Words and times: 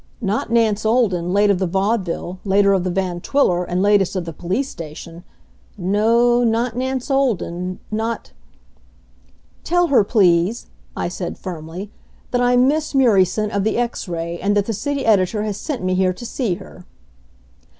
Not 0.19 0.49
Nance 0.49 0.83
Olden, 0.83 1.31
late 1.31 1.51
of 1.51 1.59
the 1.59 1.67
Vaudeville, 1.67 2.39
later 2.43 2.73
of 2.73 2.83
the 2.83 2.89
Van 2.89 3.21
Twiller, 3.21 3.63
and 3.63 3.83
latest 3.83 4.15
of 4.15 4.25
the 4.25 4.33
police 4.33 4.67
station. 4.67 5.23
No 5.77 6.43
not 6.43 6.75
Nance 6.75 7.11
Olden... 7.11 7.77
not... 7.91 8.31
"Tell 9.63 9.89
her, 9.89 10.03
please," 10.03 10.65
I 10.97 11.07
said 11.07 11.37
firmly, 11.37 11.91
"that 12.31 12.41
I'm 12.41 12.67
Miss 12.67 12.93
Murieson, 12.95 13.51
of 13.51 13.63
the 13.63 13.77
X 13.77 14.07
Ray, 14.07 14.39
and 14.39 14.57
that 14.57 14.65
the 14.65 14.73
city 14.73 15.05
editor 15.05 15.43
has 15.43 15.57
sent 15.57 15.83
me 15.83 15.93
here 15.93 16.13
to 16.13 16.25
see 16.25 16.55
her." 16.55 16.83